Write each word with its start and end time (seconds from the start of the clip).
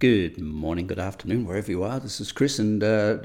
Good 0.00 0.40
morning, 0.40 0.86
good 0.86 1.00
afternoon, 1.00 1.44
wherever 1.44 1.72
you 1.72 1.82
are. 1.82 1.98
This 1.98 2.20
is 2.20 2.30
Chris, 2.30 2.60
and 2.60 2.84
uh, 2.84 3.18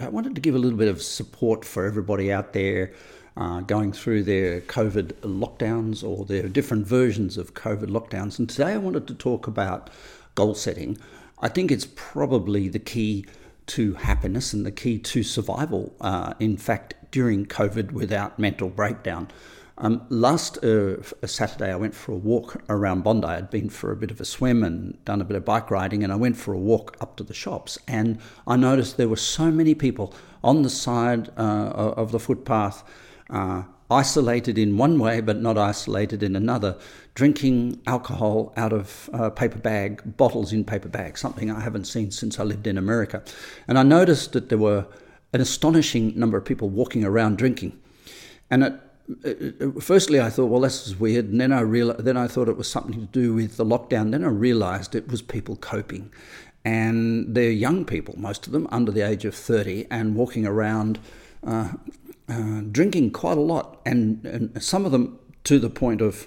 I 0.00 0.08
wanted 0.08 0.34
to 0.34 0.40
give 0.40 0.56
a 0.56 0.58
little 0.58 0.76
bit 0.76 0.88
of 0.88 1.00
support 1.00 1.64
for 1.64 1.86
everybody 1.86 2.32
out 2.32 2.52
there 2.52 2.92
uh, 3.36 3.60
going 3.60 3.92
through 3.92 4.24
their 4.24 4.60
COVID 4.62 5.12
lockdowns 5.20 6.02
or 6.02 6.24
their 6.24 6.48
different 6.48 6.84
versions 6.84 7.36
of 7.36 7.54
COVID 7.54 7.90
lockdowns. 7.90 8.40
And 8.40 8.50
today 8.50 8.72
I 8.72 8.76
wanted 8.78 9.06
to 9.06 9.14
talk 9.14 9.46
about 9.46 9.88
goal 10.34 10.56
setting. 10.56 10.98
I 11.38 11.48
think 11.48 11.70
it's 11.70 11.86
probably 11.94 12.68
the 12.68 12.80
key 12.80 13.24
to 13.66 13.94
happiness 13.94 14.52
and 14.52 14.66
the 14.66 14.72
key 14.72 14.98
to 14.98 15.22
survival, 15.22 15.94
uh, 16.00 16.34
in 16.40 16.56
fact, 16.56 16.94
during 17.12 17.46
COVID 17.46 17.92
without 17.92 18.36
mental 18.36 18.68
breakdown. 18.68 19.28
Um, 19.78 20.06
last 20.08 20.64
uh, 20.64 21.02
Saturday, 21.26 21.70
I 21.70 21.76
went 21.76 21.94
for 21.94 22.12
a 22.12 22.16
walk 22.16 22.62
around 22.70 23.02
Bondi. 23.02 23.26
I'd 23.26 23.50
been 23.50 23.68
for 23.68 23.92
a 23.92 23.96
bit 23.96 24.10
of 24.10 24.20
a 24.20 24.24
swim 24.24 24.64
and 24.64 25.04
done 25.04 25.20
a 25.20 25.24
bit 25.24 25.36
of 25.36 25.44
bike 25.44 25.70
riding, 25.70 26.02
and 26.02 26.10
I 26.10 26.16
went 26.16 26.38
for 26.38 26.54
a 26.54 26.58
walk 26.58 26.96
up 27.00 27.16
to 27.16 27.24
the 27.24 27.34
shops. 27.34 27.76
And 27.86 28.18
I 28.46 28.56
noticed 28.56 28.96
there 28.96 29.08
were 29.08 29.16
so 29.16 29.50
many 29.50 29.74
people 29.74 30.14
on 30.42 30.62
the 30.62 30.70
side 30.70 31.28
uh, 31.36 31.92
of 31.96 32.10
the 32.10 32.18
footpath, 32.18 32.84
uh, 33.28 33.64
isolated 33.90 34.56
in 34.56 34.78
one 34.78 34.98
way 34.98 35.20
but 35.20 35.40
not 35.42 35.58
isolated 35.58 36.22
in 36.22 36.36
another, 36.36 36.78
drinking 37.14 37.80
alcohol 37.86 38.54
out 38.56 38.72
of 38.72 39.10
uh, 39.12 39.28
paper 39.28 39.58
bag, 39.58 40.16
bottles 40.16 40.54
in 40.54 40.64
paper 40.64 40.88
bags, 40.88 41.20
something 41.20 41.50
I 41.50 41.60
haven't 41.60 41.84
seen 41.84 42.10
since 42.10 42.40
I 42.40 42.44
lived 42.44 42.66
in 42.66 42.78
America. 42.78 43.22
And 43.68 43.78
I 43.78 43.82
noticed 43.82 44.32
that 44.32 44.48
there 44.48 44.58
were 44.58 44.86
an 45.34 45.42
astonishing 45.42 46.18
number 46.18 46.38
of 46.38 46.46
people 46.46 46.70
walking 46.70 47.04
around 47.04 47.36
drinking. 47.36 47.78
And 48.50 48.62
it 48.62 48.80
firstly 49.80 50.20
I 50.20 50.30
thought, 50.30 50.46
well, 50.46 50.60
this 50.60 50.86
is 50.86 50.98
weird, 50.98 51.26
and 51.26 51.40
then 51.40 51.52
I 51.52 51.60
real, 51.60 51.94
then 51.94 52.16
I 52.16 52.26
thought 52.26 52.48
it 52.48 52.56
was 52.56 52.70
something 52.70 52.94
to 52.94 53.06
do 53.06 53.34
with 53.34 53.56
the 53.56 53.64
lockdown. 53.64 54.10
Then 54.10 54.24
I 54.24 54.28
realised 54.28 54.94
it 54.94 55.08
was 55.08 55.22
people 55.22 55.56
coping, 55.56 56.12
and 56.64 57.34
they're 57.34 57.50
young 57.50 57.84
people, 57.84 58.18
most 58.18 58.46
of 58.46 58.52
them 58.52 58.66
under 58.70 58.90
the 58.90 59.02
age 59.02 59.24
of 59.24 59.34
thirty, 59.34 59.86
and 59.90 60.16
walking 60.16 60.46
around, 60.46 60.98
uh, 61.46 61.72
uh, 62.28 62.62
drinking 62.72 63.12
quite 63.12 63.38
a 63.38 63.42
lot, 63.42 63.80
and, 63.86 64.24
and 64.24 64.62
some 64.62 64.84
of 64.84 64.92
them 64.92 65.18
to 65.44 65.58
the 65.60 65.70
point 65.70 66.00
of, 66.00 66.26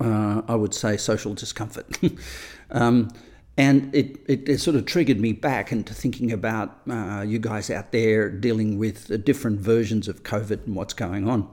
uh, 0.00 0.42
I 0.48 0.56
would 0.56 0.74
say, 0.74 0.96
social 0.96 1.34
discomfort. 1.34 1.86
um, 2.70 3.10
and 3.56 3.94
it, 3.94 4.18
it, 4.26 4.48
it, 4.48 4.58
sort 4.58 4.76
of 4.76 4.84
triggered 4.84 5.18
me 5.18 5.32
back 5.32 5.72
into 5.72 5.94
thinking 5.94 6.30
about 6.30 6.78
uh, 6.90 7.24
you 7.26 7.38
guys 7.38 7.70
out 7.70 7.90
there 7.90 8.28
dealing 8.28 8.78
with 8.78 9.06
the 9.06 9.16
different 9.16 9.60
versions 9.60 10.08
of 10.08 10.22
COVID 10.22 10.66
and 10.66 10.76
what's 10.76 10.92
going 10.92 11.26
on. 11.28 11.48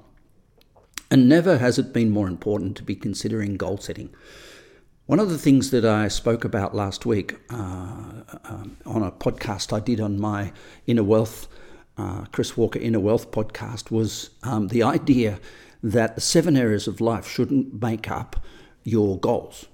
And 1.09 1.29
never 1.29 1.59
has 1.59 1.79
it 1.79 1.93
been 1.93 2.09
more 2.09 2.27
important 2.27 2.75
to 2.77 2.83
be 2.83 2.95
considering 2.95 3.55
goal 3.55 3.77
setting. 3.77 4.09
One 5.05 5.19
of 5.19 5.29
the 5.29 5.37
things 5.37 5.71
that 5.71 5.85
I 5.85 6.07
spoke 6.07 6.43
about 6.43 6.75
last 6.75 7.05
week 7.05 7.35
uh, 7.49 8.23
um, 8.45 8.77
on 8.85 9.03
a 9.03 9.11
podcast 9.11 9.71
I 9.71 9.79
did 9.79 9.99
on 9.99 10.19
my 10.19 10.51
Inner 10.87 11.03
Wealth, 11.03 11.47
uh, 11.97 12.25
Chris 12.31 12.57
Walker 12.57 12.79
Inner 12.79 12.99
Wealth 12.99 13.31
podcast, 13.31 13.91
was 13.91 14.29
um, 14.43 14.69
the 14.69 14.83
idea 14.83 15.39
that 15.83 16.15
the 16.15 16.21
seven 16.21 16.57
areas 16.57 16.87
of 16.87 17.01
life 17.01 17.27
shouldn't 17.27 17.81
make 17.81 18.09
up 18.09 18.43
your 18.83 19.19
goals. 19.19 19.67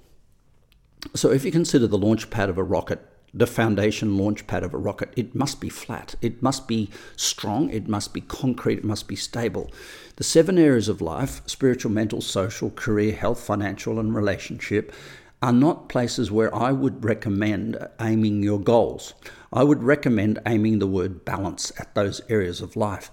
So 1.14 1.30
if 1.30 1.44
you 1.44 1.52
consider 1.52 1.86
the 1.86 1.98
launch 1.98 2.30
pad 2.30 2.48
of 2.48 2.58
a 2.58 2.62
rocket, 2.62 3.00
the 3.32 3.46
foundation 3.46 4.18
launch 4.18 4.46
pad 4.46 4.64
of 4.64 4.74
a 4.74 4.78
rocket, 4.78 5.12
it 5.16 5.34
must 5.34 5.60
be 5.60 5.68
flat, 5.68 6.14
it 6.20 6.42
must 6.42 6.66
be 6.66 6.90
strong, 7.16 7.70
it 7.70 7.88
must 7.88 8.12
be 8.12 8.20
concrete, 8.20 8.78
it 8.78 8.84
must 8.84 9.06
be 9.06 9.16
stable. 9.16 9.70
The 10.16 10.24
seven 10.24 10.58
areas 10.58 10.88
of 10.88 11.00
life 11.00 11.40
spiritual, 11.46 11.92
mental, 11.92 12.20
social, 12.20 12.70
career, 12.70 13.14
health, 13.14 13.40
financial, 13.40 13.98
and 13.98 14.14
relationship 14.14 14.92
are 15.42 15.52
not 15.52 15.88
places 15.88 16.30
where 16.30 16.54
I 16.54 16.72
would 16.72 17.04
recommend 17.04 17.78
aiming 18.00 18.42
your 18.42 18.60
goals. 18.60 19.14
I 19.52 19.64
would 19.64 19.82
recommend 19.82 20.38
aiming 20.46 20.78
the 20.78 20.86
word 20.86 21.24
balance 21.24 21.72
at 21.78 21.94
those 21.94 22.20
areas 22.28 22.60
of 22.60 22.76
life. 22.76 23.10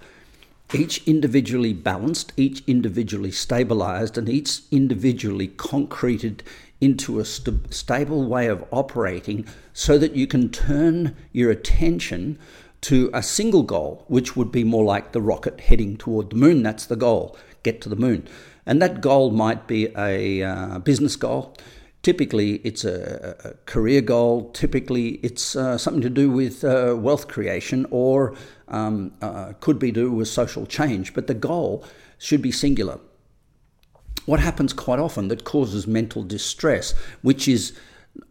Each 0.73 1.01
individually 1.07 1.71
balanced, 1.71 2.33
each 2.35 2.61
individually 2.67 3.31
stabilized, 3.31 4.17
and 4.17 4.27
each 4.27 4.59
individually 4.69 5.47
concreted 5.55 6.43
into 6.79 7.19
a 7.19 7.25
st- 7.25 7.73
stable 7.73 8.27
way 8.27 8.47
of 8.47 8.63
operating 8.71 9.45
so 9.73 9.97
that 9.97 10.15
you 10.15 10.27
can 10.27 10.49
turn 10.49 11.15
your 11.31 11.51
attention 11.51 12.37
to 12.81 13.09
a 13.13 13.23
single 13.23 13.63
goal, 13.63 14.05
which 14.07 14.35
would 14.35 14.51
be 14.51 14.63
more 14.63 14.83
like 14.83 15.11
the 15.11 15.21
rocket 15.21 15.59
heading 15.59 15.97
toward 15.97 16.29
the 16.29 16.35
moon. 16.35 16.61
That's 16.63 16.85
the 16.85 16.95
goal 16.95 17.37
get 17.63 17.81
to 17.81 17.89
the 17.89 17.95
moon. 17.95 18.27
And 18.65 18.81
that 18.81 19.01
goal 19.01 19.31
might 19.31 19.67
be 19.67 19.87
a 19.97 20.43
uh, 20.43 20.79
business 20.79 21.15
goal. 21.15 21.55
Typically, 22.03 22.55
it's 22.63 22.85
a, 22.85 23.35
a, 23.43 23.53
career 23.65 24.01
goal. 24.01 24.51
Typically, 24.51 25.07
it's 25.27 25.55
uh, 25.55 25.77
something 25.77 26.01
to 26.01 26.09
do 26.09 26.29
with 26.29 26.63
uh, 26.63 26.95
wealth 26.97 27.27
creation 27.27 27.85
or 27.89 28.35
um, 28.67 29.11
uh, 29.21 29.53
could 29.59 29.79
be 29.79 29.91
to 29.91 30.01
do 30.01 30.11
with 30.11 30.27
social 30.27 30.65
change. 30.65 31.13
But 31.13 31.27
the 31.27 31.33
goal 31.33 31.83
should 32.17 32.41
be 32.41 32.51
singular 32.51 32.99
what 34.27 34.41
happens 34.41 34.73
quite 34.73 34.99
often 34.99 35.29
that 35.29 35.45
causes 35.45 35.87
mental 35.87 36.21
distress, 36.21 36.93
which 37.21 37.47
is, 37.47 37.71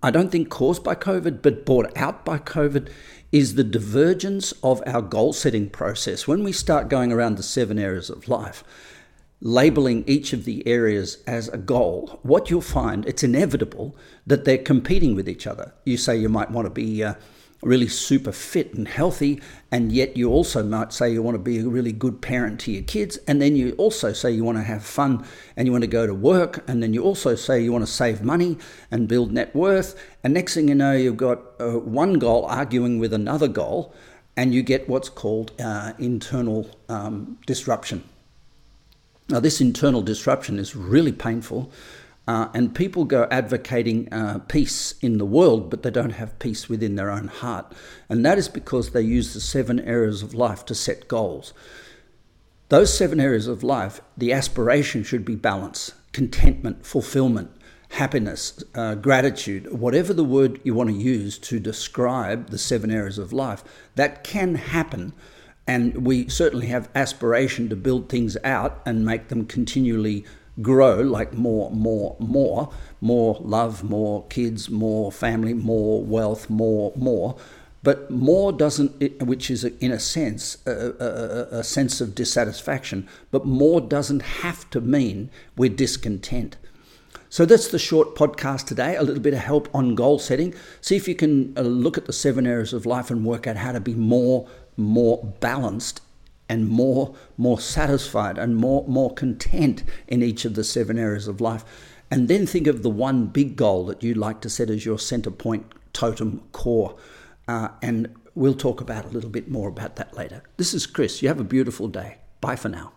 I 0.02 0.10
don't 0.10 0.30
think 0.30 0.50
caused 0.50 0.84
by 0.84 0.94
COVID, 0.94 1.40
but 1.40 1.64
brought 1.64 1.90
out 1.96 2.22
by 2.22 2.38
COVID, 2.38 2.90
is 3.32 3.54
the 3.54 3.64
divergence 3.64 4.52
of 4.62 4.82
our 4.86 5.00
goal 5.00 5.32
setting 5.32 5.70
process. 5.70 6.28
When 6.28 6.44
we 6.44 6.52
start 6.52 6.90
going 6.90 7.12
around 7.12 7.36
the 7.36 7.42
seven 7.42 7.78
areas 7.78 8.10
of 8.10 8.28
life, 8.28 8.62
labeling 9.40 10.04
each 10.06 10.34
of 10.34 10.44
the 10.44 10.66
areas 10.68 11.22
as 11.26 11.48
a 11.48 11.58
goal, 11.58 12.20
what 12.22 12.50
you'll 12.50 12.60
find, 12.60 13.06
it's 13.06 13.22
inevitable 13.22 13.96
that 14.26 14.44
they're 14.44 14.58
competing 14.58 15.14
with 15.14 15.28
each 15.28 15.46
other. 15.46 15.72
You 15.84 15.96
say 15.96 16.18
you 16.18 16.28
might 16.28 16.50
want 16.50 16.66
to 16.66 16.70
be. 16.70 17.02
Uh, 17.02 17.14
really 17.62 17.88
super 17.88 18.32
fit 18.32 18.74
and 18.74 18.86
healthy, 18.86 19.40
and 19.70 19.90
yet 19.90 20.16
you 20.16 20.30
also 20.30 20.62
might 20.62 20.92
say 20.92 21.12
you 21.12 21.22
want 21.22 21.34
to 21.34 21.42
be 21.42 21.58
a 21.58 21.68
really 21.68 21.92
good 21.92 22.20
parent 22.20 22.60
to 22.60 22.70
your 22.70 22.82
kids, 22.82 23.18
and 23.26 23.40
then 23.40 23.56
you 23.56 23.72
also 23.72 24.12
say 24.12 24.30
you 24.30 24.44
want 24.44 24.58
to 24.58 24.64
have 24.64 24.84
fun 24.84 25.26
and 25.56 25.66
you 25.66 25.72
want 25.72 25.82
to 25.82 25.88
go 25.88 26.06
to 26.06 26.14
work, 26.14 26.62
and 26.68 26.82
then 26.82 26.94
you 26.94 27.02
also 27.02 27.34
say 27.34 27.60
you 27.60 27.72
want 27.72 27.86
to 27.86 27.90
save 27.90 28.22
money 28.22 28.58
and 28.90 29.08
build 29.08 29.32
net 29.32 29.54
worth, 29.54 30.00
and 30.22 30.34
next 30.34 30.54
thing 30.54 30.68
you 30.68 30.74
know, 30.74 30.92
you've 30.92 31.16
got 31.16 31.40
uh, 31.58 31.78
one 31.78 32.14
goal 32.14 32.44
arguing 32.46 32.98
with 32.98 33.12
another 33.12 33.48
goal, 33.48 33.94
and 34.36 34.54
you 34.54 34.62
get 34.62 34.88
what's 34.88 35.08
called 35.08 35.52
uh, 35.60 35.92
internal 35.98 36.70
um, 36.88 37.38
disruption. 37.46 38.04
Now, 39.28 39.40
this 39.40 39.60
internal 39.60 40.02
disruption 40.02 40.58
is 40.58 40.76
really 40.76 41.10
painful 41.10 41.72
uh, 42.26 42.48
and 42.54 42.74
people 42.74 43.04
go 43.04 43.28
advocating 43.30 44.12
uh, 44.12 44.40
peace 44.48 44.94
in 45.00 45.18
the 45.18 45.24
world, 45.24 45.70
but 45.70 45.82
they 45.82 45.90
don't 45.90 46.10
have 46.10 46.38
peace 46.38 46.68
within 46.68 46.96
their 46.96 47.10
own 47.10 47.28
heart. 47.28 47.72
And 48.08 48.24
that 48.26 48.38
is 48.38 48.48
because 48.48 48.90
they 48.90 49.02
use 49.02 49.32
the 49.32 49.40
seven 49.40 49.78
areas 49.80 50.22
of 50.22 50.34
life 50.34 50.64
to 50.66 50.74
set 50.74 51.06
goals. 51.06 51.52
Those 52.68 52.96
seven 52.96 53.20
areas 53.20 53.46
of 53.46 53.62
life, 53.62 54.00
the 54.16 54.32
aspiration 54.32 55.04
should 55.04 55.24
be 55.24 55.36
balance, 55.36 55.92
contentment, 56.12 56.84
fulfillment, 56.84 57.50
happiness, 57.90 58.60
uh, 58.74 58.96
gratitude, 58.96 59.72
whatever 59.72 60.12
the 60.12 60.24
word 60.24 60.60
you 60.64 60.74
want 60.74 60.90
to 60.90 60.96
use 60.96 61.38
to 61.38 61.60
describe 61.60 62.50
the 62.50 62.58
seven 62.58 62.90
areas 62.90 63.18
of 63.18 63.32
life. 63.32 63.62
That 63.94 64.24
can 64.24 64.56
happen. 64.56 65.12
And 65.68 66.04
we 66.04 66.28
certainly 66.28 66.66
have 66.66 66.88
aspiration 66.96 67.68
to 67.68 67.76
build 67.76 68.08
things 68.08 68.36
out 68.42 68.82
and 68.84 69.06
make 69.06 69.28
them 69.28 69.46
continually 69.46 70.24
grow 70.62 71.00
like 71.00 71.34
more, 71.34 71.70
more, 71.70 72.16
more, 72.18 72.70
more 73.00 73.38
love, 73.40 73.84
more 73.84 74.24
kids, 74.28 74.70
more 74.70 75.12
family, 75.12 75.54
more 75.54 76.02
wealth, 76.02 76.48
more, 76.48 76.92
more. 76.96 77.36
But 77.82 78.10
more 78.10 78.52
doesn't, 78.52 79.22
which 79.22 79.50
is 79.50 79.62
in 79.62 79.92
a 79.92 80.00
sense 80.00 80.58
a, 80.66 80.94
a, 80.98 81.58
a 81.58 81.64
sense 81.64 82.00
of 82.00 82.14
dissatisfaction, 82.14 83.08
but 83.30 83.44
more 83.44 83.80
doesn't 83.80 84.22
have 84.22 84.68
to 84.70 84.80
mean 84.80 85.30
we're 85.56 85.70
discontent. 85.70 86.56
So 87.28 87.44
that's 87.44 87.68
the 87.68 87.78
short 87.78 88.14
podcast 88.14 88.66
today, 88.66 88.96
a 88.96 89.02
little 89.02 89.22
bit 89.22 89.34
of 89.34 89.40
help 89.40 89.68
on 89.74 89.94
goal 89.94 90.18
setting. 90.18 90.54
See 90.80 90.96
if 90.96 91.06
you 91.06 91.14
can 91.14 91.52
uh, 91.56 91.62
look 91.62 91.98
at 91.98 92.06
the 92.06 92.12
seven 92.12 92.46
areas 92.46 92.72
of 92.72 92.86
life 92.86 93.10
and 93.10 93.24
work 93.24 93.46
out 93.46 93.56
how 93.56 93.72
to 93.72 93.80
be 93.80 93.94
more 93.94 94.48
more 94.76 95.24
balanced 95.40 96.00
and 96.48 96.68
more 96.68 97.14
more 97.36 97.60
satisfied 97.60 98.38
and 98.38 98.56
more 98.56 98.86
more 98.86 99.12
content 99.12 99.82
in 100.06 100.22
each 100.22 100.44
of 100.44 100.54
the 100.54 100.64
seven 100.64 100.98
areas 100.98 101.28
of 101.28 101.40
life. 101.40 101.64
And 102.10 102.28
then 102.28 102.46
think 102.46 102.66
of 102.66 102.82
the 102.82 102.90
one 102.90 103.26
big 103.26 103.56
goal 103.56 103.86
that 103.86 104.02
you'd 104.02 104.16
like 104.16 104.40
to 104.42 104.50
set 104.50 104.70
as 104.70 104.86
your 104.86 104.98
center 104.98 105.30
point 105.30 105.66
totem 105.92 106.42
core. 106.52 106.96
Uh, 107.48 107.68
and 107.82 108.14
we'll 108.34 108.54
talk 108.54 108.80
about 108.80 109.04
a 109.04 109.08
little 109.08 109.30
bit 109.30 109.50
more 109.50 109.68
about 109.68 109.96
that 109.96 110.16
later. 110.16 110.42
This 110.56 110.72
is 110.72 110.86
chris. 110.86 111.20
You 111.20 111.28
have 111.28 111.40
a 111.40 111.44
beautiful 111.44 111.88
day. 111.88 112.18
Bye 112.40 112.56
for 112.56 112.68
now 112.68 112.95